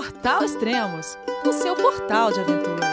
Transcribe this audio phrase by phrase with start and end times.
[0.00, 2.86] Portal Extremos, o seu portal de aventura.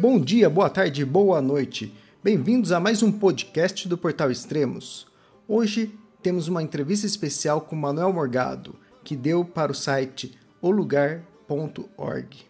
[0.00, 1.92] Bom dia, boa tarde, boa noite.
[2.22, 5.08] Bem-vindos a mais um podcast do Portal Extremos.
[5.48, 5.92] Hoje
[6.22, 12.46] temos uma entrevista especial com Manuel Morgado, que deu para o site olugar.org.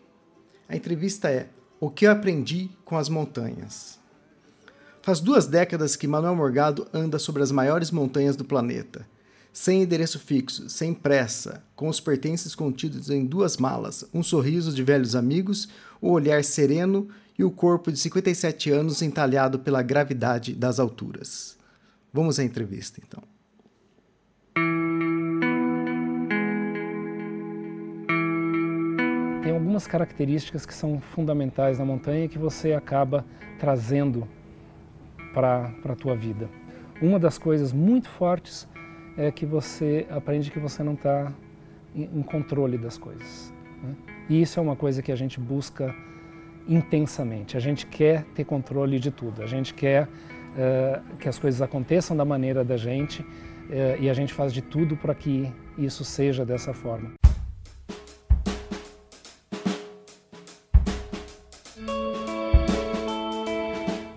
[0.69, 1.49] A entrevista é
[1.81, 3.99] O que eu aprendi com as montanhas.
[5.07, 9.07] Faz duas décadas que Manuel Morgado anda sobre as maiores montanhas do planeta.
[9.53, 14.83] Sem endereço fixo, sem pressa, com os pertences contidos em duas malas, um sorriso de
[14.83, 15.69] velhos amigos,
[16.01, 21.57] o olhar sereno e o corpo de 57 anos entalhado pela gravidade das alturas.
[22.13, 23.23] Vamos à entrevista, então.
[29.45, 33.25] Tem algumas características que são fundamentais na montanha que você acaba
[33.61, 34.27] trazendo
[35.37, 36.49] para a tua vida.
[37.03, 38.67] Uma das coisas muito fortes
[39.19, 41.31] é que você aprende que você não está
[41.95, 43.53] em controle das coisas.
[43.83, 43.95] Né?
[44.31, 45.95] E isso é uma coisa que a gente busca
[46.67, 47.55] intensamente.
[47.55, 49.43] A gente quer ter controle de tudo.
[49.43, 53.27] A gente quer uh, que as coisas aconteçam da maneira da gente uh,
[54.01, 57.26] e a gente faz de tudo para que isso seja dessa forma.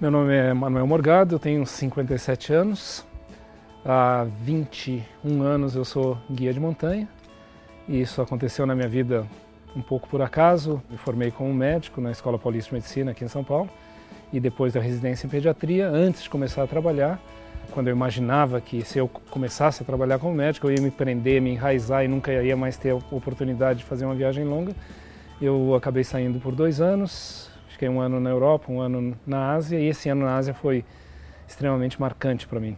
[0.02, 3.05] Meu nome é Manuel Morgado, eu tenho 57 anos.
[3.86, 7.05] Há 21 anos eu sou guia de montanha.
[7.86, 9.27] E isso aconteceu na minha vida
[9.75, 10.81] um pouco por acaso.
[10.89, 13.70] Me formei como médico na Escola Paulista de Medicina aqui em São Paulo
[14.31, 17.20] e depois da residência em pediatria, antes de começar a trabalhar,
[17.72, 21.42] quando eu imaginava que se eu começasse a trabalhar como médico eu ia me prender,
[21.42, 24.73] me enraizar e nunca ia mais ter a oportunidade de fazer uma viagem longa,
[25.42, 29.80] eu acabei saindo por dois anos, fiquei um ano na Europa, um ano na Ásia
[29.80, 30.83] e esse ano na Ásia foi
[31.47, 32.75] extremamente marcante para mim.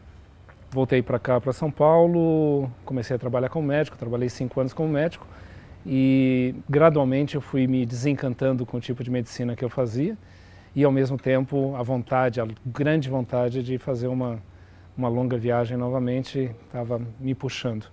[0.69, 4.89] Voltei para cá, para São Paulo, comecei a trabalhar como médico, trabalhei cinco anos como
[4.89, 5.25] médico
[5.83, 10.15] e gradualmente eu fui me desencantando com o tipo de medicina que eu fazia
[10.75, 14.37] e ao mesmo tempo a vontade, a grande vontade de fazer uma,
[14.95, 17.87] uma longa viagem novamente estava me puxando.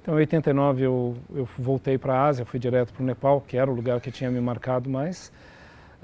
[0.00, 3.58] Então em 89 eu, eu voltei para a Ásia, fui direto para o Nepal, que
[3.58, 5.30] era o lugar que tinha me marcado mais.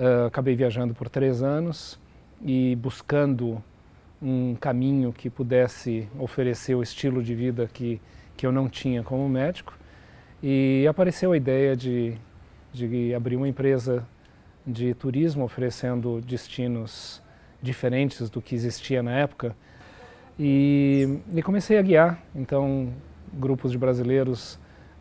[0.03, 1.97] Uh, acabei viajando por três anos
[2.45, 3.63] e buscando
[4.21, 8.01] um caminho que pudesse oferecer o estilo de vida que,
[8.37, 9.79] que eu não tinha como médico.
[10.43, 12.15] E apareceu a ideia de,
[12.73, 14.05] de abrir uma empresa
[14.67, 17.23] de turismo oferecendo destinos
[17.63, 19.55] diferentes do que existia na época.
[20.37, 22.93] E, e comecei a guiar, então,
[23.33, 24.55] grupos de brasileiros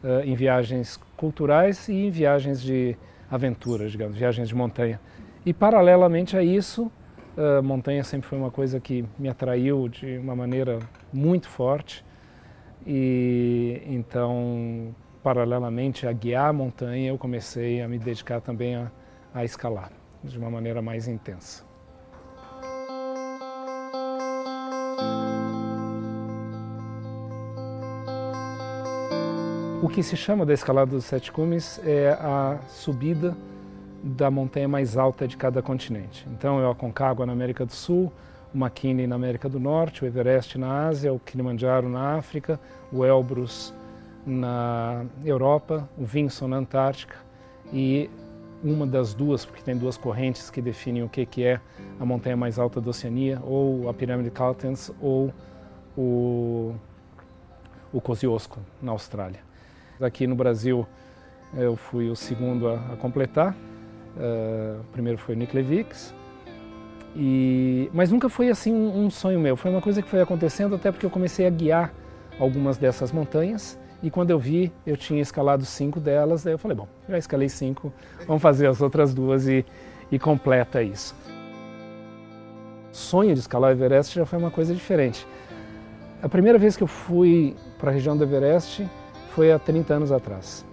[0.03, 2.95] uh, em viagens culturais e em viagens de
[3.31, 4.99] aventura, digamos, viagens de montanha.
[5.45, 6.91] E paralelamente a isso,
[7.37, 10.79] uh, montanha sempre foi uma coisa que me atraiu de uma maneira
[11.11, 12.05] muito forte.
[12.85, 14.93] E então
[15.23, 18.91] paralelamente a guiar a montanha, eu comecei a me dedicar também a,
[19.33, 19.91] a escalar
[20.23, 21.70] de uma maneira mais intensa.
[29.81, 33.35] O que se chama da escalada dos sete cumes é a subida
[34.03, 36.27] da montanha mais alta de cada continente.
[36.31, 38.13] Então é o Aconcagua na América do Sul,
[38.53, 42.59] o McKinley na América do Norte, o Everest na Ásia, o Kilimanjaro na África,
[42.93, 43.73] o Elbrus
[44.23, 47.15] na Europa, o Vinson na Antártica
[47.73, 48.07] e
[48.63, 51.59] uma das duas, porque tem duas correntes que definem o que, que é
[51.99, 55.33] a montanha mais alta da Oceania, ou a pirâmide Caltens, ou
[55.97, 56.75] o,
[57.91, 59.49] o Kosciuszko, na Austrália.
[60.01, 60.87] Aqui no Brasil
[61.53, 63.53] eu fui o segundo a, a completar,
[64.15, 66.13] uh, o primeiro foi o Nick Levix,
[67.15, 70.75] e, mas nunca foi assim um, um sonho meu, foi uma coisa que foi acontecendo
[70.75, 71.93] até porque eu comecei a guiar
[72.39, 76.75] algumas dessas montanhas e quando eu vi, eu tinha escalado cinco delas, daí eu falei,
[76.75, 77.93] bom, já escalei cinco,
[78.25, 79.63] vamos fazer as outras duas e,
[80.11, 81.15] e completa isso.
[82.91, 85.27] O sonho de escalar o Everest já foi uma coisa diferente.
[86.23, 88.87] A primeira vez que eu fui para a região do Everest
[89.35, 90.65] foi há 30 anos atrás.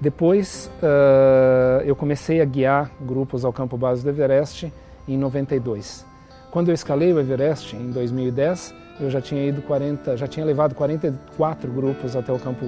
[0.00, 4.72] Depois uh, eu comecei a guiar grupos ao campo base do Everest
[5.08, 6.06] em 92.
[6.50, 10.74] Quando eu escalei o Everest em 2010, eu já tinha ido 40, já tinha levado
[10.74, 12.66] 44 grupos até o campo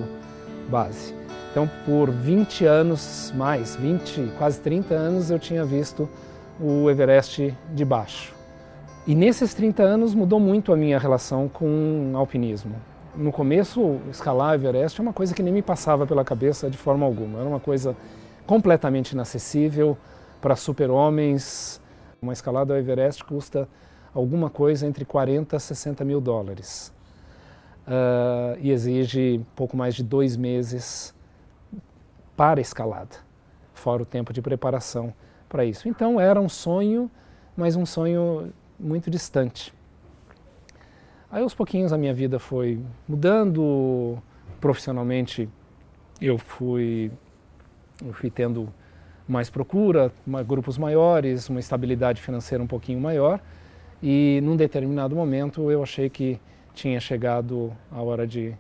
[0.69, 1.15] base.
[1.51, 6.09] Então, por 20 anos mais, 20, quase 30 anos, eu tinha visto
[6.61, 8.35] o Everest de baixo.
[9.07, 12.75] E nesses 30 anos mudou muito a minha relação com alpinismo.
[13.15, 17.05] No começo, escalar Everest é uma coisa que nem me passava pela cabeça de forma
[17.05, 17.41] alguma.
[17.41, 17.97] Era uma coisa
[18.47, 19.99] completamente inacessível
[20.41, 21.81] para super-homens.
[22.23, 23.69] Uma escalada ao Everest custa
[24.15, 26.93] alguma coisa entre 40 a 60 mil dólares.
[27.87, 31.13] Uh, e exige pouco mais de dois meses
[32.37, 33.17] para escalada,
[33.75, 35.13] fora o tempo de preparação
[35.49, 35.89] para isso.
[35.89, 37.11] Então era um sonho,
[37.57, 39.75] mas um sonho muito distante.
[41.33, 44.19] Aí aos pouquinhos a minha vida foi mudando
[44.61, 45.49] profissionalmente.
[46.21, 47.11] Eu fui,
[48.05, 48.69] eu fui tendo
[49.29, 50.13] mais procura,
[50.45, 53.41] grupos maiores, uma estabilidade financeira um pouquinho maior.
[54.03, 56.41] E num determinado momento eu achei que
[56.75, 58.53] tinha chegado a hora de,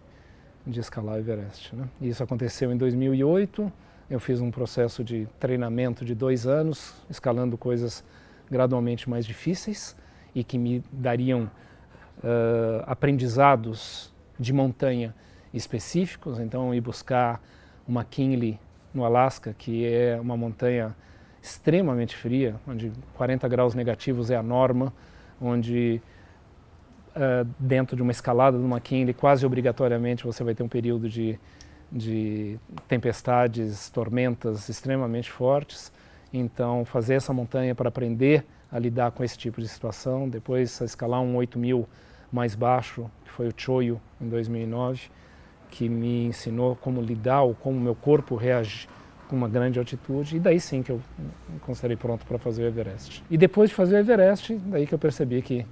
[0.64, 1.74] de escalar o Everest.
[1.74, 1.88] Né?
[2.00, 3.72] Isso aconteceu em 2008.
[4.08, 8.04] Eu fiz um processo de treinamento de dois anos, escalando coisas
[8.48, 9.96] gradualmente mais difíceis
[10.32, 11.50] e que me dariam
[12.20, 15.14] uh, aprendizados de montanha
[15.52, 16.38] específicos.
[16.38, 17.42] Então, ir buscar
[17.86, 18.58] uma Kinley
[18.94, 20.94] no Alasca, que é uma montanha
[21.42, 24.92] extremamente fria, onde 40 graus negativos é a norma,
[25.40, 26.00] onde
[27.16, 31.08] uh, dentro de uma escalada de uma Kinley, quase obrigatoriamente você vai ter um período
[31.08, 31.38] de,
[31.90, 35.92] de tempestades, tormentas extremamente fortes.
[36.32, 41.20] Então, fazer essa montanha para aprender a lidar com esse tipo de situação, depois escalar
[41.20, 41.88] um 8 mil
[42.32, 45.10] mais baixo, que foi o Choyo em 2009,
[45.70, 48.88] que me ensinou como lidar ou como meu corpo reage
[49.28, 51.00] com uma grande altitude, e daí sim que eu
[51.48, 53.22] me considerei pronto para fazer o Everest.
[53.30, 55.64] E depois de fazer o Everest, daí que eu percebi que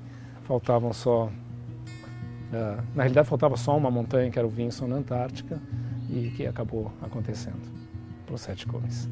[0.44, 1.26] faltavam só.
[1.26, 5.60] Uh, na realidade, faltava só uma montanha, que era o Vinson, na Antártica,
[6.08, 7.60] e que acabou acontecendo
[8.24, 9.08] para os sete comes.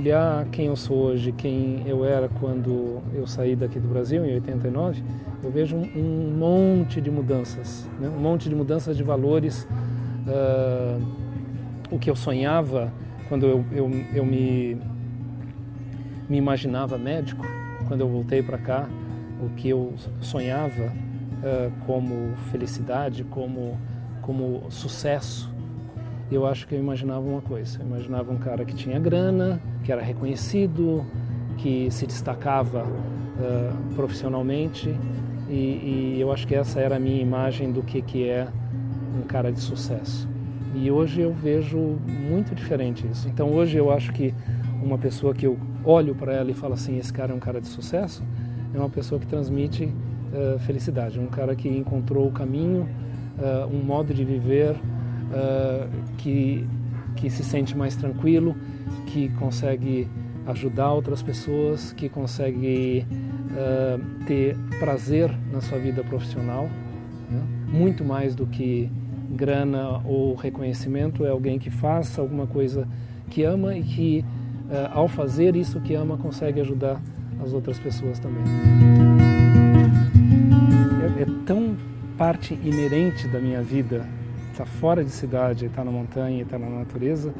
[0.00, 4.34] Olhar quem eu sou hoje, quem eu era quando eu saí daqui do Brasil, em
[4.34, 5.02] 89,
[5.44, 8.08] eu vejo um, um monte de mudanças, né?
[8.08, 9.68] um monte de mudanças de valores.
[10.26, 11.20] Uh,
[11.90, 12.92] o que eu sonhava
[13.28, 14.76] quando eu, eu, eu me,
[16.28, 17.44] me imaginava médico,
[17.86, 18.88] quando eu voltei para cá,
[19.42, 23.78] o que eu sonhava uh, como felicidade, como,
[24.22, 25.52] como sucesso,
[26.30, 27.80] eu acho que eu imaginava uma coisa.
[27.80, 31.04] Eu imaginava um cara que tinha grana, que era reconhecido,
[31.58, 34.94] que se destacava uh, profissionalmente.
[35.48, 38.46] E, e, eu acho que essa era a minha imagem do que, que é
[39.18, 40.28] um cara de sucesso.
[40.74, 43.28] E hoje eu vejo muito diferente isso.
[43.28, 44.32] Então hoje eu acho que
[44.80, 47.60] uma pessoa que eu olho para ela e falo assim, esse cara é um cara
[47.60, 48.22] de sucesso,
[48.72, 52.88] é uma pessoa que transmite uh, felicidade, um cara que encontrou o caminho,
[53.38, 54.76] uh, um modo de viver
[55.30, 55.88] uh,
[56.18, 56.66] que,
[57.16, 58.56] que se sente mais tranquilo,
[59.06, 60.08] que consegue
[60.46, 63.06] ajudar outras pessoas, que consegue
[63.50, 66.68] uh, ter prazer na sua vida profissional,
[67.30, 67.42] né?
[67.68, 68.90] muito mais do que
[69.30, 72.86] grana ou reconhecimento, é alguém que faça alguma coisa
[73.28, 74.24] que ama e que,
[74.68, 77.00] uh, ao fazer isso que ama, consegue ajudar
[77.42, 78.42] as outras pessoas também.
[81.16, 81.76] É, é tão
[82.18, 84.06] parte inerente da minha vida
[84.60, 87.32] está fora de cidade, está na montanha, está na natureza,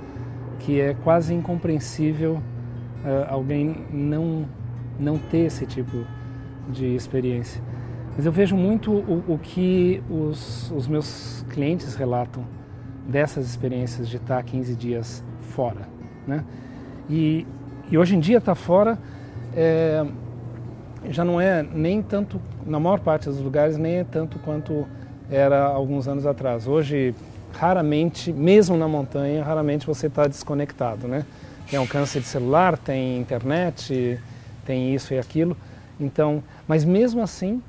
[0.58, 2.34] que é quase incompreensível
[3.04, 4.46] uh, alguém não,
[4.98, 6.04] não ter esse tipo
[6.68, 7.62] de experiência.
[8.16, 12.44] Mas eu vejo muito o, o que os, os, meus clientes relatam
[13.06, 15.88] dessas experiências de estar 15 dias fora.
[16.26, 16.44] Né?
[17.08, 17.46] E,
[17.90, 18.98] e hoje em dia estar tá fora
[19.54, 20.06] é,
[21.08, 24.86] já não é nem tanto, na maior parte dos lugares, nem é tanto quanto
[25.30, 26.66] era alguns anos atrás.
[26.66, 27.14] Hoje,
[27.52, 31.24] raramente, mesmo na montanha, raramente você está desconectado, né?
[31.70, 34.18] Tem alcance de celular, tem internet,
[34.64, 35.56] tem isso e aquilo.
[36.00, 37.62] Então, mas mesmo assim,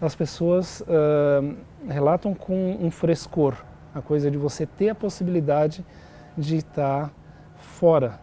[0.00, 1.56] as pessoas uh,
[1.88, 3.54] relatam com um frescor
[3.94, 5.84] a coisa de você ter a possibilidade
[6.36, 7.10] de estar tá
[7.56, 8.18] fora,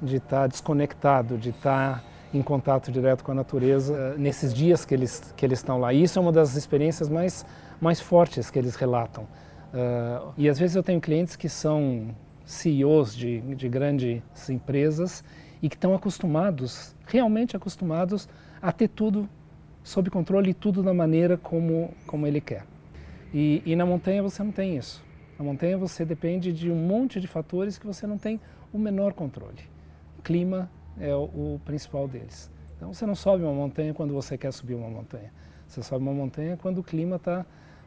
[0.00, 4.54] de estar tá desconectado, de estar tá em contato direto com a natureza uh, nesses
[4.54, 5.92] dias que eles que eles estão lá.
[5.92, 7.44] E isso é uma das experiências mais
[7.80, 9.24] mais fortes que eles relatam.
[9.24, 12.14] Uh, e às vezes eu tenho clientes que são
[12.44, 15.24] CEOs de, de grandes empresas
[15.60, 18.28] e que estão acostumados, realmente acostumados,
[18.62, 19.28] a ter tudo
[19.82, 22.64] sob controle e tudo da maneira como, como ele quer.
[23.34, 25.04] E, e na montanha você não tem isso.
[25.38, 28.40] Na montanha você depende de um monte de fatores que você não tem
[28.72, 29.60] o menor controle.
[30.18, 32.50] O clima é o, o principal deles.
[32.76, 35.32] Então você não sobe uma montanha quando você quer subir uma montanha.
[35.66, 37.44] Você sobe uma montanha quando o clima está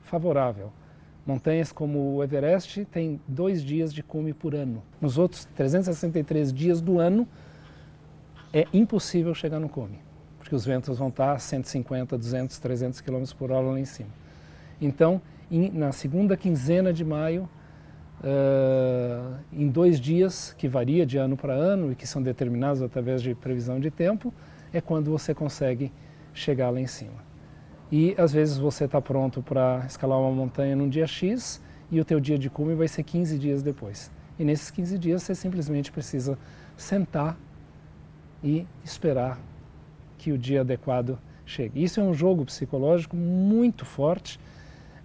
[0.09, 0.71] favorável.
[1.25, 4.81] Montanhas como o Everest têm dois dias de cume por ano.
[4.99, 7.27] Nos outros 363 dias do ano
[8.51, 9.99] é impossível chegar no cume,
[10.39, 14.09] porque os ventos vão estar a 150, 200, 300 km por hora lá em cima.
[14.81, 15.21] Então,
[15.71, 17.47] na segunda quinzena de maio,
[18.21, 23.21] uh, em dois dias, que varia de ano para ano e que são determinados através
[23.21, 24.33] de previsão de tempo,
[24.73, 25.91] é quando você consegue
[26.33, 27.28] chegar lá em cima.
[27.91, 32.05] E às vezes você está pronto para escalar uma montanha num dia X e o
[32.05, 34.11] teu dia de cume vai ser 15 dias depois.
[34.37, 36.37] E nesses 15 dias você simplesmente precisa
[36.77, 37.37] sentar
[38.43, 39.39] e esperar
[40.17, 41.83] que o dia adequado chegue.
[41.83, 44.39] Isso é um jogo psicológico muito forte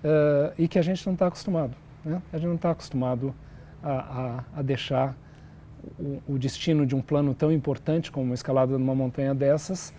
[0.04, 1.74] uh, e que a gente não está acostumado.
[2.04, 2.20] Né?
[2.32, 3.34] A gente não está acostumado
[3.82, 5.16] a, a, a deixar
[5.98, 9.94] o, o, destino de um plano tão importante como uma escalada numa montanha dessas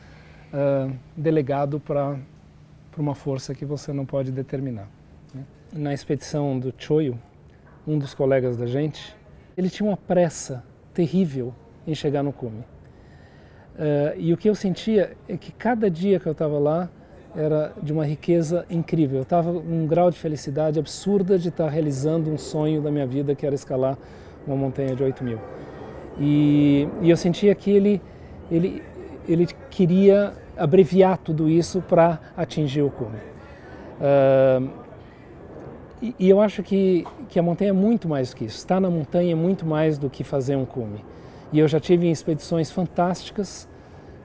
[0.53, 2.17] uh, delegado para
[3.01, 4.87] uma força que você não pode determinar.
[5.33, 5.43] Né?
[5.73, 7.19] Na expedição do Choyo,
[7.87, 9.15] um dos colegas da gente,
[9.57, 11.53] ele tinha uma pressa terrível
[11.85, 12.59] em chegar no cume.
[13.75, 16.89] Uh, e o que eu sentia é que cada dia que eu estava lá
[17.35, 19.17] era de uma riqueza incrível.
[19.17, 23.35] Eu estava num grau de felicidade absurda de estar realizando um sonho da minha vida,
[23.35, 23.97] que era escalar
[24.47, 25.39] uma montanha de 8 mil.
[26.17, 28.01] E, e eu sentia que ele,
[28.49, 28.81] ele,
[29.27, 33.17] ele queria abreviar tudo isso para atingir o cume.
[34.00, 34.69] Uh,
[36.01, 38.57] e, e, eu acho que, que a montanha é muito mais do que isso.
[38.57, 41.03] Estar na montanha é muito mais do que fazer um cume.
[41.51, 43.67] E eu já tive expedições fantásticas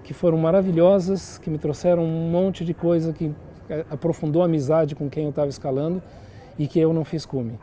[0.02, 3.32] que foram maravilhosas, que me trouxeram um monte de coisa que
[3.68, 6.02] é, aprofundou a amizade com quem eu estava escalando
[6.58, 7.58] e que eu não fiz cume.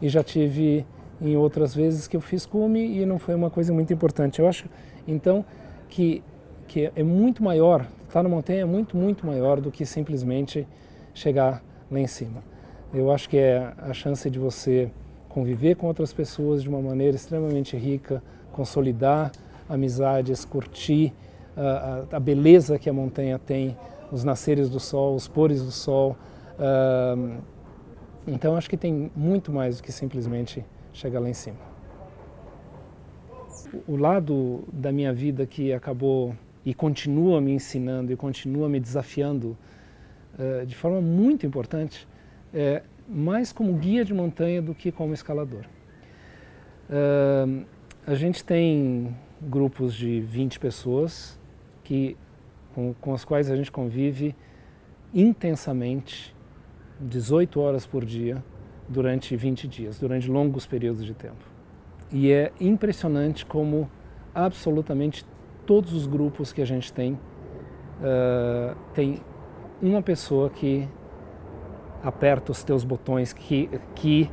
[0.00, 0.86] E já tive
[1.20, 4.38] em outras vezes que eu fiz cume e não foi uma coisa muito importante.
[4.38, 4.66] Eu acho,
[5.06, 5.44] então,
[5.88, 6.22] que,
[6.68, 10.66] que é muito maior, estar na montanha é muito, muito maior do que simplesmente
[11.14, 12.42] chegar lá em cima.
[12.92, 14.90] Eu acho que é a chance de você
[15.28, 18.22] conviver com outras pessoas de uma maneira extremamente rica,
[18.52, 19.30] consolidar
[19.68, 21.12] amizades, curtir
[21.54, 23.76] a, a, beleza que a montanha tem,
[24.10, 26.16] os nasceres do sol, os pores do sol.
[26.58, 27.36] Uh,
[28.26, 31.58] então acho que tem muito mais do que simplesmente chegar lá em cima.
[33.86, 36.34] O lado da minha vida que acabou
[36.68, 39.56] e continua me ensinando e continua me desafiando
[40.38, 42.06] uh, de forma muito importante
[42.52, 45.64] é mais como guia de montanha do que como escalador.
[46.90, 47.64] Uh,
[48.06, 51.40] a gente tem grupos de 20 pessoas
[51.82, 52.18] que,
[52.74, 54.36] com, com as quais a gente convive
[55.14, 56.36] intensamente,
[57.00, 58.44] 18 horas por dia,
[58.86, 61.48] durante 20 dias, durante longos períodos de tempo.
[62.12, 63.90] E é impressionante como
[64.34, 65.24] absolutamente
[65.68, 69.20] todos os grupos que a gente tem, uh, tem
[69.82, 70.88] uma pessoa que
[72.02, 74.30] aperta os teus botões, que, que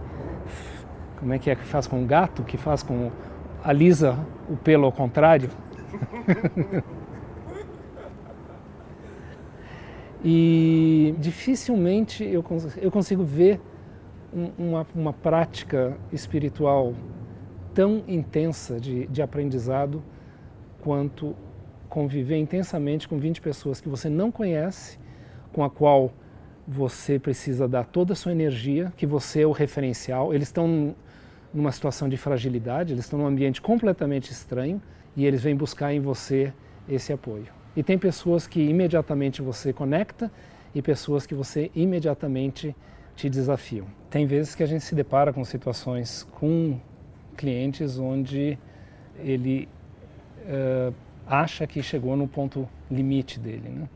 [1.19, 3.11] como é que é que faz com o gato, que faz com
[3.61, 4.17] alisa
[4.49, 5.49] o pelo ao contrário.
[10.27, 12.43] E dificilmente eu,
[12.81, 13.61] eu consigo ver
[14.57, 16.95] uma, uma prática espiritual
[17.75, 20.01] tão intensa de, de aprendizado
[20.85, 21.35] quanto
[21.89, 24.99] conviver intensamente com 20 pessoas que você não conhece,
[25.51, 26.13] com a qual
[26.67, 30.31] você precisa dar toda a sua energia, que você é o referencial.
[30.31, 30.95] Eles estão
[31.51, 34.79] numa situação de fragilidade, eles estão num ambiente completamente estranho
[35.17, 36.53] e eles vêm buscar em você
[36.87, 37.47] esse apoio.
[37.75, 40.31] E tem pessoas que imediatamente você conecta
[40.75, 42.75] e pessoas que você imediatamente
[43.15, 43.87] te desafiam.
[44.11, 46.79] Tem vezes que a gente se depara com situações com
[47.35, 48.55] clientes onde
[49.17, 49.67] ele
[50.45, 50.93] uh,
[51.27, 53.69] acha que chegou no ponto limite dele.
[53.69, 53.89] Né?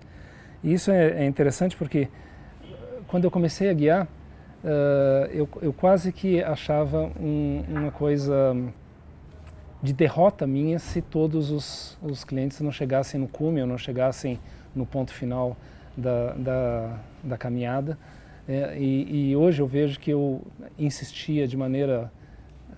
[0.64, 2.10] E isso é, é, interessante porque
[3.08, 8.56] quando eu comecei a guiar, uh, eu, eu, quase que achava um, uma coisa
[9.82, 14.40] de derrota minha se todos os, os clientes não chegassem no cume ou não chegassem
[14.76, 15.56] no ponto final
[15.96, 17.98] da, da, da caminhada.
[18.48, 20.42] É, e, e, hoje eu vejo que eu
[20.78, 22.12] insistia de maneira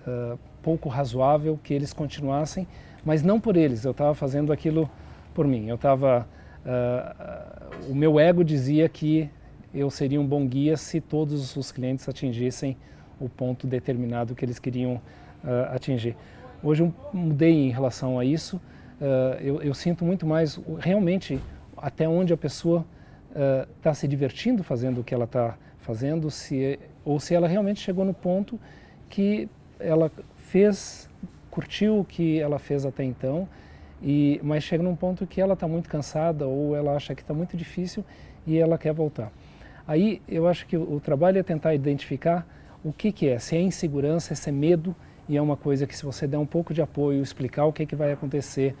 [0.06, 2.66] uh, pouco razoável que eles continuassem,
[3.04, 4.90] mas não por eles, eu estava fazendo aquilo
[5.34, 5.68] por mim.
[5.68, 6.26] Eu estava,
[6.64, 9.28] uh, uh, o meu ego dizia que
[9.74, 12.76] eu seria um bom guia se todos os clientes atingissem
[13.18, 15.00] o ponto determinado que eles queriam
[15.70, 16.16] atingir.
[16.62, 18.60] Hoje eu mudei em relação a isso.
[19.00, 21.40] Uh, eu, eu, sinto muito mais realmente
[21.76, 22.86] até onde a pessoa
[23.76, 27.80] está uh, se divertindo fazendo o que ela está fazendo, se, ou se ela realmente
[27.80, 28.60] chegou no ponto
[29.08, 29.48] que
[29.80, 31.10] ela fez,
[31.52, 33.46] curtiu o que ela fez até então,
[34.02, 37.34] e, mas chega num ponto que ela está muito cansada ou ela acha que está
[37.34, 38.02] muito difícil
[38.46, 39.30] e ela quer voltar.
[39.86, 42.46] Aí eu acho que o, o trabalho é tentar identificar
[42.82, 44.96] o que, que é, se é insegurança, se é medo,
[45.28, 47.84] e é uma coisa que se você der um pouco de apoio, explicar o que,
[47.84, 48.74] que vai acontecer,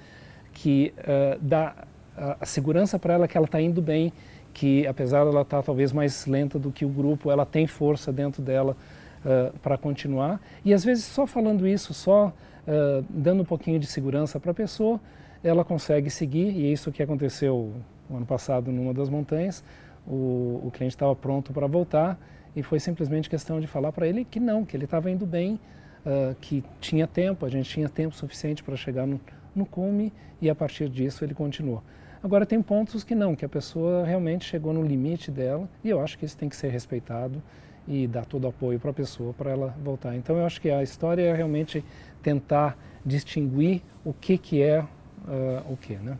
[0.54, 1.74] que uh, dá
[2.16, 4.14] a, segurança para ela que ela está indo bem,
[4.54, 8.10] que apesar dela estar tá talvez mais lenta do que o grupo, ela tem força
[8.10, 8.76] dentro dela,
[9.24, 10.40] uh, para continuar.
[10.64, 12.32] E às vezes só falando isso, só
[12.66, 15.00] uh, dando um pouquinho de segurança para a pessoa,
[15.42, 16.50] ela consegue seguir.
[16.56, 17.72] E é isso que aconteceu
[18.08, 19.64] o ano passado numa das montanhas.
[20.06, 22.18] O, o cliente estava pronto para voltar
[22.54, 25.58] e foi simplesmente questão de falar para ele que não, que ele estava indo bem,
[26.04, 29.20] uh, que tinha tempo, a gente tinha tempo suficiente para chegar no,
[29.54, 31.82] no cume e a partir disso ele continuou.
[32.22, 36.00] Agora tem pontos que não, que a pessoa realmente chegou no limite dela e eu
[36.00, 37.42] acho que isso tem que ser respeitado
[37.86, 40.14] e dar todo o apoio para a pessoa para ela voltar.
[40.16, 41.84] Então eu acho que a história é realmente
[42.22, 46.16] tentar distinguir o que que é uh, o que, né?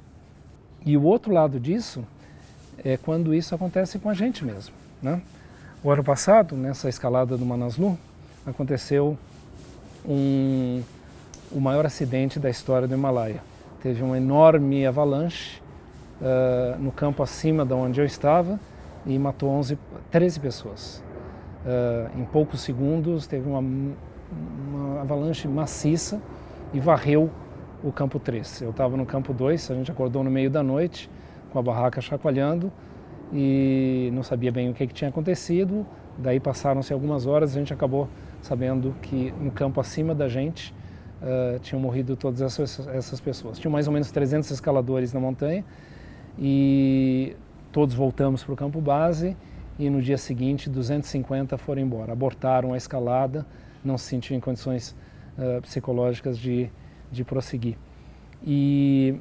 [0.85, 2.05] E o outro lado disso
[2.85, 5.23] é quando isso acontece com a gente mesmo, né?
[5.85, 7.99] O ano passado, nessa escalada do Manaslu,
[8.47, 9.17] aconteceu
[10.05, 10.83] um,
[11.51, 13.43] o maior acidente da história do Himalaia.
[13.81, 15.61] Teve uma enorme avalanche
[16.21, 18.59] uh, no campo acima de onde eu estava
[19.05, 19.79] e matou 11,
[20.11, 21.03] 13 pessoas.
[21.65, 26.21] Uh, em poucos segundos teve uma, uma avalanche maciça
[26.73, 27.31] e varreu
[27.83, 28.63] o campo 3.
[28.63, 31.09] Eu estava no campo 2, a gente acordou no meio da noite
[31.53, 32.73] com a barraca chacoalhando
[33.33, 35.87] e não sabia bem o que, que tinha acontecido.
[36.19, 38.09] Daí passaram-se algumas horas, a gente acabou
[38.41, 40.75] sabendo que no campo acima da gente
[41.23, 43.59] uh, tinham morrido todas essas, essas pessoas.
[43.59, 45.65] Tinham mais ou menos 300 escaladores na montanha
[46.39, 47.37] e
[47.71, 49.37] todos voltamos para o campo base
[49.79, 53.47] e no dia seguinte 250 foram embora, abortaram a escalada,
[53.85, 54.95] não se sentiam em condições
[55.39, 56.71] uh, psicológicas de,
[57.11, 57.77] de prosseguir.
[58.45, 59.19] E,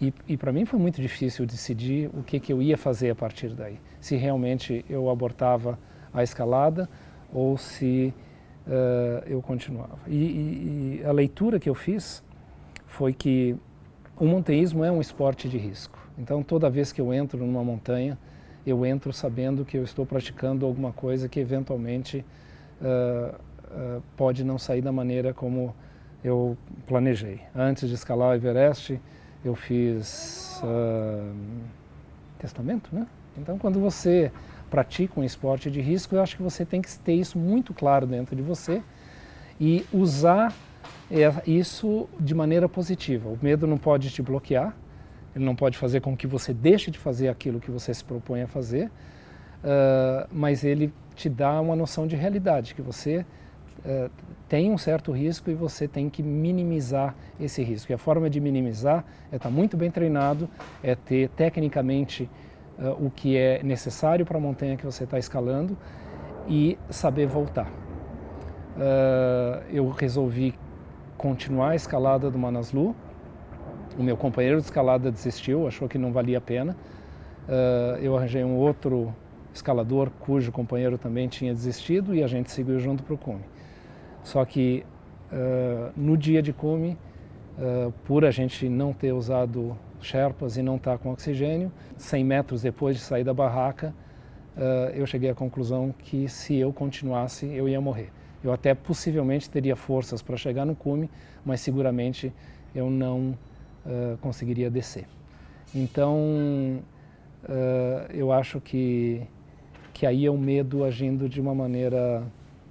[0.00, 3.14] e, e para mim foi muito difícil decidir o que, que eu ia fazer a
[3.14, 3.78] partir daí.
[4.00, 5.78] Se realmente eu abortava
[6.12, 6.88] a escalada
[7.32, 8.14] ou se
[8.66, 9.98] uh, eu continuava.
[10.06, 12.22] E, e, e a leitura que eu fiz
[12.86, 13.56] foi que
[14.16, 15.98] o montanhismo é um esporte de risco.
[16.16, 18.16] Então, toda vez que eu entro numa montanha,
[18.66, 22.24] eu entro sabendo que eu estou praticando alguma coisa que eventualmente
[22.80, 25.74] uh, uh, pode não sair da maneira como
[26.22, 26.56] eu
[26.86, 27.40] planejei.
[27.54, 28.98] Antes de escalar o Everest,
[29.44, 31.34] eu fiz uh,
[32.38, 33.06] testamento, né?
[33.36, 34.32] Então, quando você
[34.70, 38.06] pratica um esporte de risco, eu acho que você tem que ter isso muito claro
[38.06, 38.82] dentro de você
[39.60, 40.54] e usar
[41.10, 43.28] é isso de maneira positiva.
[43.28, 44.74] O medo não pode te bloquear,
[45.34, 48.42] ele não pode fazer com que você deixe de fazer aquilo que você se propõe
[48.42, 53.26] a fazer, uh, mas ele te dá uma noção de realidade, que você
[53.84, 54.10] uh,
[54.48, 57.90] tem um certo risco e você tem que minimizar esse risco.
[57.90, 60.48] E a forma de minimizar é estar muito bem treinado,
[60.82, 62.30] é ter tecnicamente
[62.78, 65.76] uh, o que é necessário para a montanha que você está escalando
[66.46, 67.72] e saber voltar.
[69.72, 70.54] eu resolvi
[71.16, 72.94] continuar a escalada do Manaslu.
[73.96, 76.76] O meu companheiro de escalada desistiu, achou que não valia a pena.
[77.46, 79.14] Uh, eu arranjei um outro
[79.52, 83.44] escalador cujo companheiro também tinha desistido e a gente seguiu junto para o cume.
[84.24, 84.84] Só que
[85.30, 86.98] uh, no dia de cume,
[87.56, 92.24] uh, por a gente não ter usado Sherpas e não estar tá com oxigênio, 100
[92.24, 93.94] metros depois de sair da barraca,
[94.94, 98.12] eu cheguei à conclusão que se eu continuasse, eu ia morrer.
[98.42, 101.10] Eu até possivelmente teria forças para chegar no cume,
[101.44, 102.32] mas seguramente
[102.72, 103.36] eu não
[103.86, 105.06] uh, conseguiria descer.
[105.74, 106.18] Então,
[107.44, 109.22] uh, eu acho que,
[109.92, 112.22] que aí é o medo agindo de uma maneira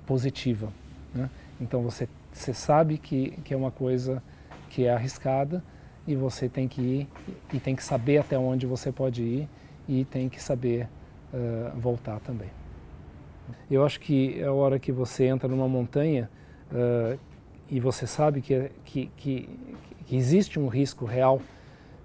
[0.06, 0.72] positiva.
[1.14, 1.30] Né?
[1.60, 4.22] Então, você, você sabe que, que é uma coisa
[4.70, 5.64] que é arriscada
[6.08, 7.08] e você tem que ir
[7.54, 9.50] e tem que saber até onde você pode ir
[9.88, 10.88] e tem que saber
[11.34, 12.50] uh, voltar também.
[13.70, 16.30] Eu acho que é a hora que você entra numa montanha
[16.72, 17.18] uh,
[17.70, 19.50] e você sabe que, que, que,
[20.06, 21.42] que, existe um risco real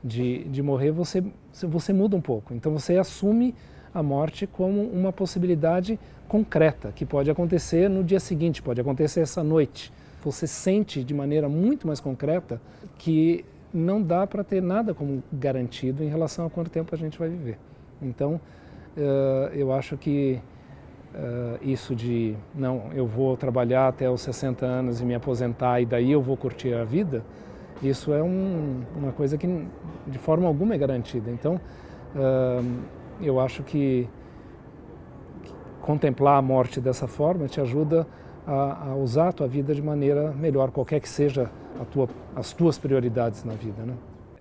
[0.03, 2.55] de, de morrer, você, você muda um pouco.
[2.55, 3.55] Então você assume
[3.93, 9.43] a morte como uma possibilidade concreta, que pode acontecer no dia seguinte, pode acontecer essa
[9.43, 9.93] noite.
[10.23, 12.61] Você sente de maneira muito mais concreta
[12.99, 17.19] que não dá para ter nada como garantido em relação a quanto tempo a gente
[17.19, 17.59] vai viver.
[18.01, 18.41] Então,
[18.97, 20.41] uh, eu acho que
[21.15, 25.87] uh, isso de não, eu vou trabalhar até os 60 anos e me aposentar e
[25.87, 27.25] daí eu vou curtir a vida,
[27.83, 29.67] isso é um, uma coisa que
[30.07, 31.31] de forma alguma é garantida.
[31.31, 31.61] Então,
[32.15, 32.65] uh,
[33.21, 34.09] eu acho que
[35.81, 38.07] contemplar a morte dessa forma te ajuda
[38.47, 41.51] a, a, usar a tua vida de maneira melhor, qualquer que seja
[41.91, 43.83] tua, as tuas prioridades na vida.
[43.83, 43.95] Né?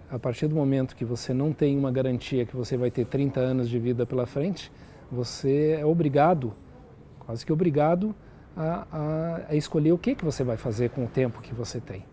[0.09, 3.39] A partir do momento que você não tem uma garantia que você vai ter 30
[3.39, 4.71] anos de vida pela frente,
[5.11, 6.53] você é obrigado,
[7.19, 8.15] quase que obrigado,
[8.55, 11.79] a, a, a, escolher o que, que você vai fazer com o tempo que você
[11.79, 12.03] tem.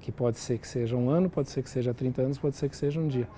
[0.00, 2.68] Que pode ser que seja um ano, pode ser que seja 30 anos, pode ser
[2.68, 3.28] que seja um dia.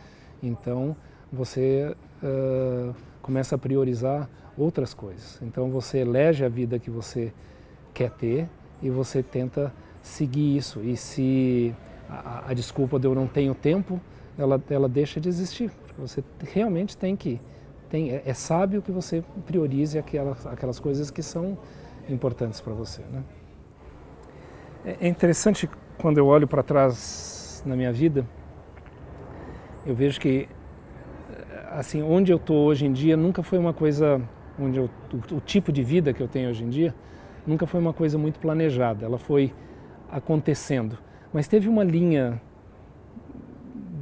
[0.43, 0.97] Então,
[1.33, 5.39] você uh, começa a priorizar outras coisas.
[5.43, 7.33] Então você elege a vida que você
[7.95, 8.49] quer ter
[8.83, 10.81] e você tenta seguir isso.
[10.81, 11.75] E se
[12.09, 14.01] a, a desculpa de eu não tenho tempo,
[14.39, 15.71] ela, ela deixa de existir.
[15.99, 17.41] Você realmente tem que.
[17.91, 21.59] Tem, é, é sábio que você priorize aquelas, aquelas coisas que são
[22.09, 23.03] importantes para você.
[23.03, 23.23] Né?
[24.85, 28.25] É, é interessante quando eu olho para trás na minha vida,
[29.85, 30.49] eu vejo que
[31.71, 34.21] assim onde eu estou hoje em dia nunca foi uma coisa
[34.59, 36.95] onde eu, o, o, tipo de vida que eu tenho hoje em dia
[37.47, 39.53] nunca foi uma coisa muito planejada ela foi
[40.11, 40.99] acontecendo
[41.33, 42.43] mas teve uma linha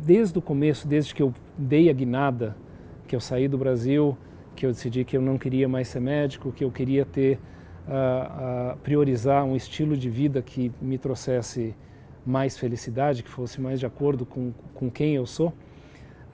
[0.02, 2.56] desde o começo desde que eu dei a guinada
[3.08, 4.16] que eu saí do Brasil
[4.54, 7.38] que eu decidi que eu não queria mais ser médico que eu queria ter
[7.88, 11.74] uh, uh, priorizar um estilo de vida que me trouxesse
[12.24, 15.48] mais felicidade que fosse mais de acordo com, com quem eu sou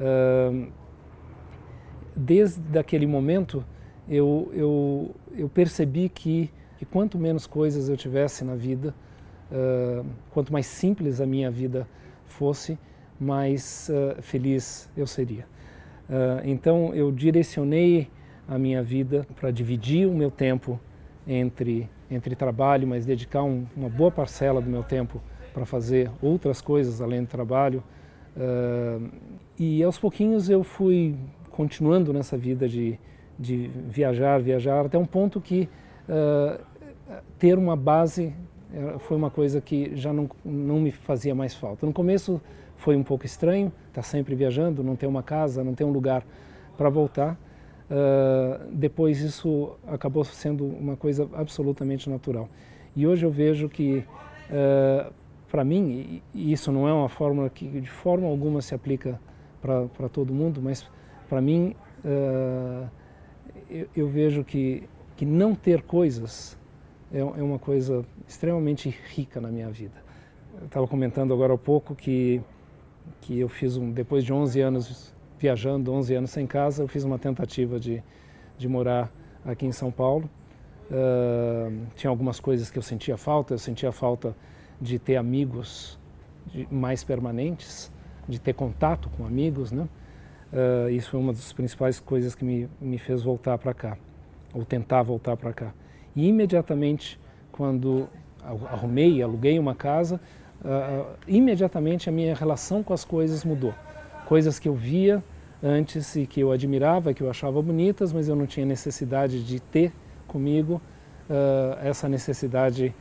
[0.00, 0.72] uh,
[2.16, 3.64] desde aquele momento
[4.08, 8.94] eu, eu, eu percebi que, que, quanto menos coisas eu tivesse na vida,
[9.50, 11.88] uh, quanto mais simples a minha vida
[12.26, 12.78] fosse,
[13.18, 15.46] mais uh, feliz eu seria.
[16.09, 18.09] Uh, então eu direcionei
[18.47, 20.79] a minha vida para dividir o meu tempo
[21.27, 25.21] entre, entre trabalho, mas dedicar um, uma boa parcela do meu tempo
[25.53, 27.83] para fazer outras coisas além do trabalho.
[29.59, 31.14] e aos pouquinhos eu fui
[31.51, 32.99] continuando nessa vida de,
[33.38, 35.69] de viajar, viajar, até um ponto que
[36.09, 36.61] uh,
[37.38, 38.35] ter uma base
[38.73, 41.87] eh, foi uma coisa que já não, não me fazia mais falta.
[41.87, 42.40] No começo
[42.76, 45.90] foi um pouco estranho, estar tá sempre viajando, não ter uma casa, não ter um
[45.90, 46.24] lugar
[46.76, 47.38] para voltar.
[47.84, 52.48] Uh, depois isso acabou sendo uma coisa absolutamente natural.
[52.96, 54.04] E hoje eu vejo que,
[54.50, 55.12] uh,
[55.50, 59.20] para mim, e isso não é uma fórmula que de forma alguma se aplica
[59.60, 60.87] para todo mundo, mas
[61.28, 62.88] para mim, uh,
[63.70, 66.58] eu, eu, vejo que, que não ter coisas
[67.12, 70.02] é, é uma coisa extremamente rica na minha vida.
[70.60, 72.40] Eu estava comentando agora há pouco que,
[73.21, 77.05] que eu fiz um, depois de 11 anos viajando, 11 anos sem casa, eu fiz
[77.05, 78.03] uma tentativa de,
[78.57, 79.12] de morar
[79.45, 80.29] aqui em São Paulo.
[80.90, 84.37] Uh, tinha algumas coisas que eu sentia falta, eu sentia falta
[84.81, 85.99] de ter amigos
[86.47, 87.90] de, mais permanentes,
[88.29, 89.88] de ter contato com amigos, né?
[90.53, 93.97] Uh, isso foi uma das principais coisas que me, me fez voltar para cá,
[94.53, 95.75] ou tentar voltar para cá.
[96.14, 97.19] E imediatamente,
[97.51, 98.09] quando
[98.71, 100.21] arrumei, aluguei uma casa,
[100.62, 103.75] uh, imediatamente a minha relação com as coisas mudou.
[104.27, 105.23] Coisas que eu via
[105.62, 109.61] antes e que eu admirava, que eu achava bonitas, mas eu não tinha necessidade de
[109.61, 109.93] ter
[110.27, 110.81] comigo,
[111.29, 112.95] uh, essa necessidade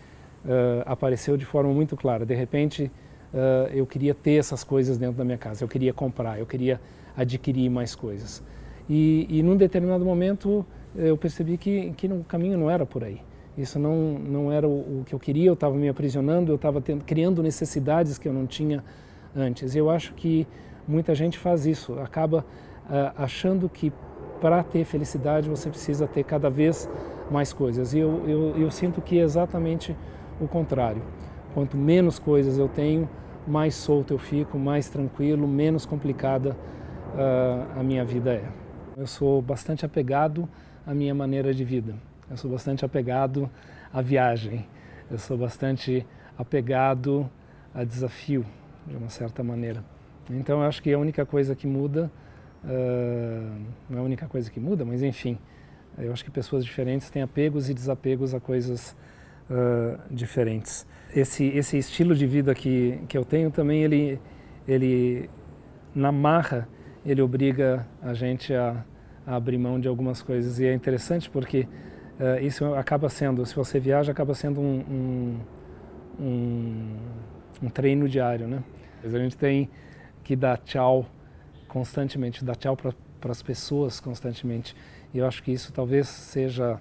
[0.86, 2.26] apareceu de forma muito clara.
[2.26, 2.92] De repente,
[3.74, 6.82] eu queria ter essas coisas dentro da minha casa, eu queria comprar, eu queria
[7.16, 8.44] adquirir mais coisas.
[8.90, 13.22] E, e num determinado momento eu percebi que, que o caminho não era por aí.
[13.58, 16.82] Isso não, não era o, o que eu queria, eu estava me aprisionando, eu estava
[16.82, 18.84] criando necessidades que eu não tinha
[19.36, 19.76] antes.
[19.76, 20.48] E eu acho que
[20.88, 22.40] muita gente faz isso, acaba
[22.86, 23.92] uh, achando que
[24.42, 26.90] para ter felicidade você precisa ter cada vez
[27.32, 27.94] mais coisas.
[27.94, 29.96] E eu, eu, eu sinto que é exatamente
[30.42, 31.02] o contrário.
[31.54, 33.08] Quanto menos coisas eu tenho,
[33.48, 36.58] mais solto eu fico, mais tranquilo, menos complicada
[37.14, 38.44] uh, a minha vida é.
[38.98, 40.50] Eu sou bastante apegado
[40.86, 41.96] à minha maneira de vida.
[42.34, 43.48] Eu sou bastante apegado
[43.94, 44.66] à viagem.
[45.12, 46.04] Eu sou bastante
[46.36, 47.30] apegado
[47.76, 48.44] a desafio,
[48.88, 49.86] de uma certa maneira.
[50.32, 52.12] Então eu acho que a única coisa que muda,
[52.64, 55.38] uh, não é a única coisa que muda, mas enfim,
[55.96, 58.98] eu acho que pessoas diferentes têm apegos e desapegos a coisas
[59.48, 60.88] uh, diferentes.
[61.16, 64.20] Esse, esse estilo de vida que, que eu tenho também, ele,
[64.68, 65.30] ele
[65.94, 66.68] na marra,
[67.06, 68.84] ele obriga a gente a,
[69.24, 70.60] a abrir mão de algumas coisas.
[70.60, 71.68] E é interessante porque
[72.20, 75.40] uh, isso acaba sendo, se você viaja, acaba sendo um,
[76.20, 76.98] um, um,
[77.64, 78.64] um treino diário, né?
[79.04, 79.70] A gente tem
[80.24, 81.06] que dar tchau
[81.68, 84.76] constantemente, dar tchau para as pessoas constantemente.
[85.14, 86.80] E eu acho que isso talvez seja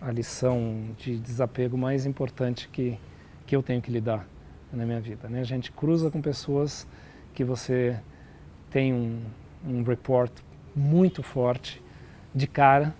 [0.00, 2.98] a lição de desapego mais importante que,
[3.46, 4.26] que eu tenho que lidar
[4.72, 5.28] na minha vida.
[5.28, 5.40] Né?
[5.40, 6.86] A gente cruza com pessoas
[7.32, 7.98] que você
[8.70, 9.22] tem um,
[9.64, 10.32] um report
[10.74, 11.82] muito forte
[12.34, 12.94] de cara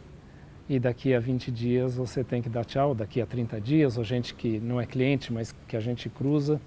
[0.69, 4.05] e daqui a 20 dias você tem que dar tchau, daqui a 30 dias, ou
[4.05, 6.61] gente que não é cliente, mas que a gente cruza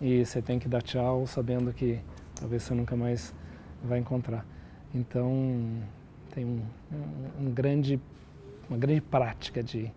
[0.00, 1.98] e você tem que dar tchau sabendo que
[2.38, 3.34] talvez você nunca mais
[3.82, 4.46] vai encontrar.
[4.94, 5.82] Então
[6.34, 8.00] tem um, um, um grande,
[8.68, 9.90] uma grande prática de,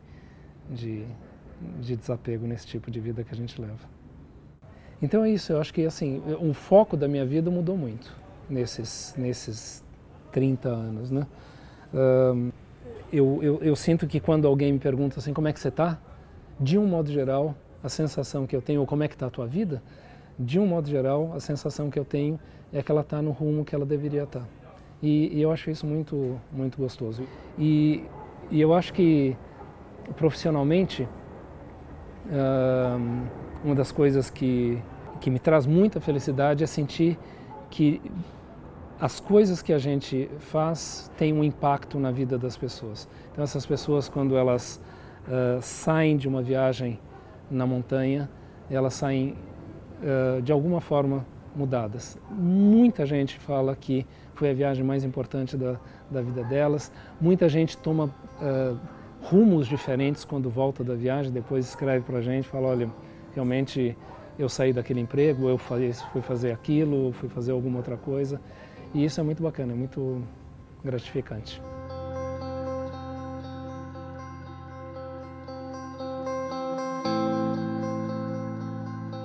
[0.70, 1.06] de,
[1.80, 3.90] de desapego nesse tipo de vida que a gente leva.
[5.02, 8.16] Então é isso, eu acho que assim, o foco da minha vida mudou muito
[8.50, 9.84] nesses, nesses
[10.32, 11.12] 30 anos.
[11.12, 11.28] Né?
[11.94, 12.51] Uh,
[13.12, 16.00] eu, eu, eu, sinto que quando alguém me pergunta assim, como é que você está?
[16.60, 19.30] De um modo geral, a sensação que eu tenho, ou como é que está a
[19.30, 19.82] tua vida?
[20.38, 22.40] De um modo geral, a sensação que eu tenho
[22.72, 24.40] é que ela está no rumo que ela deveria estar.
[24.40, 24.46] Tá.
[25.02, 27.24] E, e, eu acho isso muito, muito gostoso.
[27.58, 28.04] E,
[28.50, 29.36] e eu acho que
[30.16, 31.08] profissionalmente,
[33.64, 34.78] uma das coisas que,
[35.20, 37.18] que me traz muita felicidade é sentir
[37.70, 38.02] que
[39.02, 43.10] as coisas que a gente faz têm um impacto na vida das pessoas.
[43.32, 44.80] Então, essas pessoas, quando elas
[45.28, 47.00] uh, saem de uma viagem
[47.50, 48.30] na montanha,
[48.70, 49.36] elas saem
[50.04, 52.16] uh, de alguma forma mudadas.
[52.30, 55.80] Muita gente fala que foi a viagem mais importante da,
[56.12, 56.92] da vida delas.
[57.20, 58.78] Muita gente toma uh,
[59.24, 62.90] rumos diferentes quando volta da viagem, depois escreve para a gente, fala, olha,
[63.34, 63.98] realmente
[64.38, 68.40] eu saí daquele emprego, eu fui fazer aquilo, fui fazer alguma outra coisa.
[68.94, 70.22] E isso é muito bacana, é muito
[70.84, 71.62] gratificante.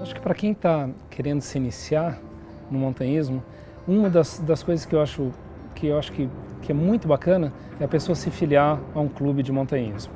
[0.01, 2.19] Acho que para quem está querendo se iniciar
[2.71, 3.43] no montanhismo,
[3.89, 5.33] uma das, das coisas que eu acho
[5.75, 6.29] que eu acho que,
[6.63, 10.13] que é muito bacana é a pessoa se filiar a um clube de montanhismo.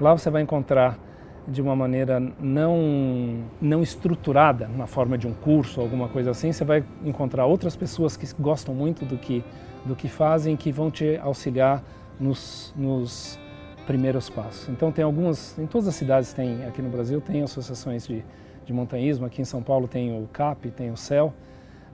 [0.00, 0.98] Lá você vai encontrar
[1.46, 6.64] de uma maneira não, não estruturada, na forma de um curso alguma coisa assim, você
[6.64, 9.44] vai encontrar outras pessoas que gostam muito do que,
[9.84, 11.82] do que fazem que vão te auxiliar
[12.18, 13.38] nos, nos
[13.86, 14.68] primeiros passos.
[14.68, 18.24] Então tem algumas, em todas as cidades tem, aqui no Brasil tem associações de,
[18.64, 21.34] de montanhismo, aqui em São Paulo tem o CAP, tem o CEL,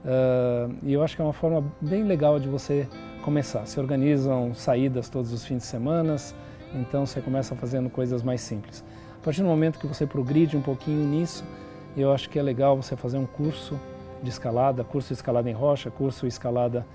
[0.05, 2.87] uh, e eu acho que é uma forma bem legal de você
[3.21, 3.65] começar.
[3.65, 6.15] Se organizam saídas todos os fins de semana,
[6.73, 8.83] então você começa fazendo coisas mais simples.
[9.21, 11.45] A partir do momento que você progride um pouquinho nisso,
[11.95, 13.79] eu acho que é legal você fazer um curso
[14.23, 16.87] de escalada, curso de escalada em rocha, curso de escalada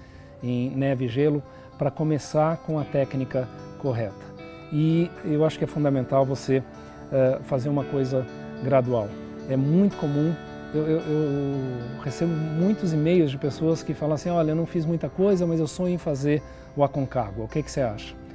[0.42, 1.40] em neve e gelo,
[1.78, 4.26] para começar com a técnica correta.
[4.72, 8.26] E eu acho que é fundamental você uh, fazer uma coisa
[8.64, 9.08] gradual.
[9.48, 10.34] É muito comum,
[10.74, 14.84] eu, eu, eu recebo muitos e-mails de pessoas que falam assim, olha, eu não fiz
[14.84, 16.42] muita coisa, mas eu sonho em fazer
[16.76, 18.25] o Aconcagua, o que, que você acha?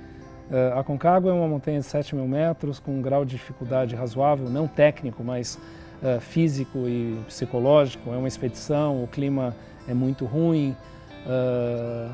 [0.52, 3.96] Uh, a Concagua é uma montanha de 7 mil metros com um grau de dificuldade
[3.96, 5.58] razoável, não técnico, mas
[6.04, 8.12] uh, físico e psicológico.
[8.12, 9.56] É uma expedição, o clima
[9.88, 10.76] é muito ruim,
[11.26, 12.14] uh,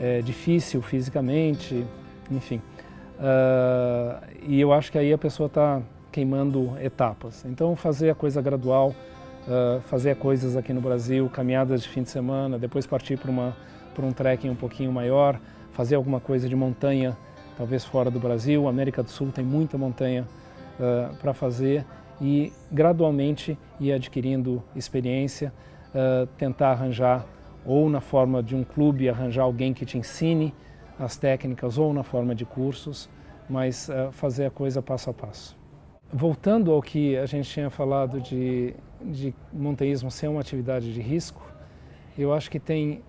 [0.00, 1.86] é difícil fisicamente,
[2.28, 2.60] enfim.
[4.42, 7.44] e eu acho que aí a pessoa está queimando etapas.
[7.44, 8.94] Então, fazer a coisa gradual,
[9.82, 14.50] fazer coisas aqui no Brasil, caminhadas de fim de semana, depois partir para um trekking
[14.50, 15.40] um pouquinho maior,
[15.72, 17.16] fazer alguma coisa de montanha
[17.58, 18.68] talvez fora do Brasil.
[18.68, 20.24] A América do Sul tem muita montanha
[20.78, 21.84] uh, para fazer
[22.20, 25.52] e gradualmente ir adquirindo experiência,
[25.90, 27.26] uh, tentar arranjar
[27.66, 30.54] ou na forma de um clube, arranjar alguém que te ensine
[30.98, 33.10] as técnicas ou na forma de cursos,
[33.50, 35.58] mas uh, fazer a coisa passo a passo.
[36.12, 41.42] Voltando ao que a gente tinha falado de, de montanhismo ser uma atividade de risco,
[42.16, 43.02] eu acho que tem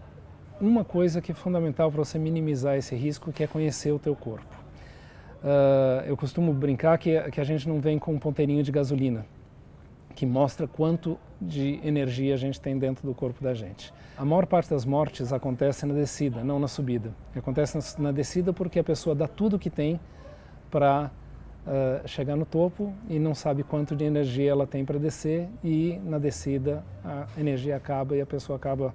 [0.61, 4.15] uma coisa que é fundamental para você minimizar esse risco, que é conhecer o teu
[4.15, 4.55] corpo.
[5.41, 9.25] Uh, eu costumo brincar que, que a gente não vem com um ponteirinho de gasolina,
[10.13, 13.93] que mostra quanto de energia a gente tem dentro do corpo da gente.
[14.17, 17.13] A maior parte das mortes acontece na descida, não na subida.
[17.33, 19.97] Acontece na, descida porque a pessoa dá tudo que tem
[20.69, 21.09] para
[21.65, 26.01] uh, chegar no topo e não sabe quanto de energia ela tem para descer e
[26.03, 28.93] na descida a energia acaba e a pessoa acaba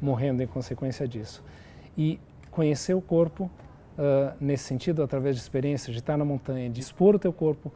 [0.00, 1.42] morrendo em consequência disso.
[1.96, 2.18] E
[2.50, 3.50] conhecer o corpo
[3.98, 7.72] uh, nesse sentido, através de experiências, de estar na montanha, de expor o teu corpo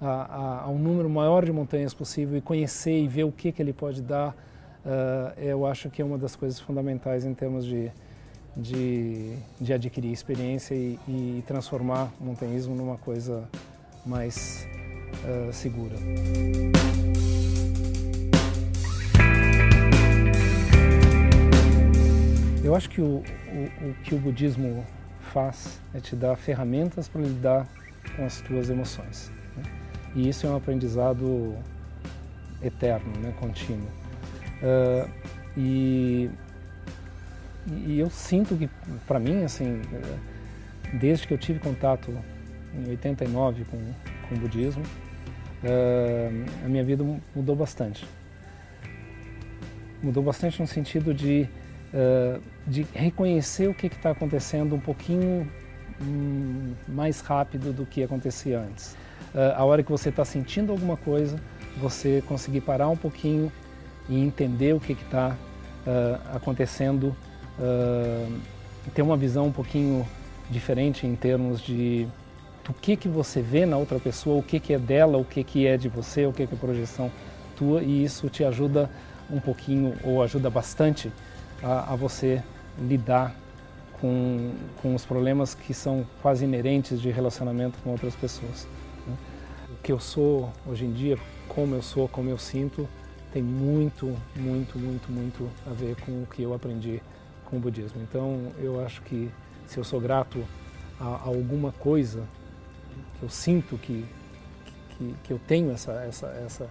[0.00, 3.52] a, a, a, um número maior de montanhas possível e conhecer e ver o que,
[3.52, 7.64] que ele pode dar, uh, eu acho que é uma das coisas fundamentais em termos
[7.64, 7.90] de,
[8.56, 13.48] de, de adquirir experiência e, e, transformar o montanhismo numa coisa
[14.04, 14.66] mais
[15.24, 15.94] uh, segura.
[22.72, 24.82] Eu acho que o, o, o, que o budismo
[25.30, 27.68] faz é te dar ferramentas para lidar
[28.16, 29.30] com as tuas emoções.
[29.54, 29.62] Né?
[30.14, 31.54] E isso é um aprendizado
[32.62, 33.34] eterno, né?
[33.38, 33.86] contínuo.
[34.62, 35.06] Uh,
[35.54, 36.30] e,
[37.66, 38.70] e eu sinto que,
[39.06, 39.82] para mim, assim,
[40.94, 42.10] desde que eu tive contato
[42.74, 43.76] em 89 com,
[44.30, 47.04] com o budismo, uh, a minha vida
[47.36, 48.08] mudou bastante.
[50.02, 51.46] Mudou bastante no sentido de
[52.66, 55.46] de reconhecer o que está acontecendo um pouquinho
[56.00, 58.96] um, mais rápido do que acontecia antes.
[59.34, 61.38] Uh, a hora que você está sentindo alguma coisa,
[61.78, 63.50] você conseguir parar um pouquinho
[64.08, 65.36] e entender o que está
[65.86, 67.14] uh, acontecendo
[68.94, 70.06] ter uma visão um pouquinho
[70.50, 72.08] diferente em termos de
[72.64, 75.44] do que que você vê na outra pessoa, o que que é dela, o que
[75.44, 77.10] que é de você, o que que é projeção
[77.56, 78.90] tua e isso te ajuda
[79.30, 81.12] um pouquinho ou ajuda bastante
[81.62, 82.42] a, a você
[82.78, 83.34] lidar
[84.00, 88.66] com, com os problemas que são quase inerentes de relacionamento com outras pessoas.
[89.06, 89.16] Né?
[89.70, 91.16] O que eu sou hoje em dia,
[91.48, 92.88] como eu sou, como eu sinto,
[93.32, 97.00] tem muito, muito, muito, muito a ver com o que eu aprendi
[97.44, 98.02] com o budismo.
[98.02, 99.30] Então, eu acho que
[99.66, 100.44] se eu sou grato
[101.00, 102.24] a, a alguma coisa
[103.18, 104.04] que eu sinto que,
[104.90, 106.68] que, que eu tenho essa, essa, essa,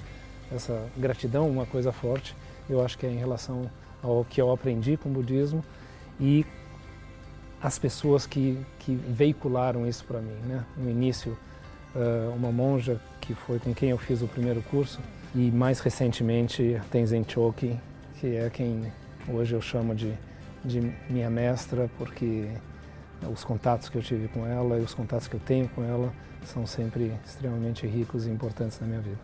[0.51, 2.35] essa gratidão, uma coisa forte,
[2.69, 3.69] eu acho que é em relação
[4.03, 5.63] ao que eu aprendi com o budismo
[6.19, 6.45] e
[7.61, 10.35] as pessoas que, que veicularam isso para mim.
[10.45, 10.63] Né?
[10.75, 11.37] No início,
[12.35, 14.99] uma monja que foi com quem eu fiz o primeiro curso,
[15.33, 17.79] e mais recentemente Tenzin Choki,
[18.19, 18.91] que é quem
[19.27, 20.13] hoje eu chamo de,
[20.63, 22.49] de minha mestra, porque
[23.31, 26.11] os contatos que eu tive com ela e os contatos que eu tenho com ela
[26.43, 29.19] são sempre extremamente ricos e importantes na minha vida.